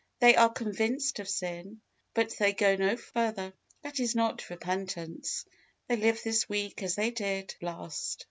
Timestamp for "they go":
2.39-2.75